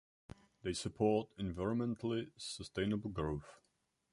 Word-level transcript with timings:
They 0.63 0.73
support 0.73 1.29
environmentally 1.37 2.31
sustainable 2.35 3.11
growth. 3.11 3.59